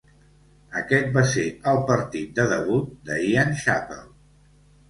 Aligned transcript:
Aquest 0.79 1.11
va 1.17 1.23
ser 1.33 1.43
el 1.73 1.81
partit 1.91 2.33
de 2.39 2.47
debut 2.55 2.91
de 3.11 3.19
Ian 3.29 3.55
Chappell. 3.63 4.09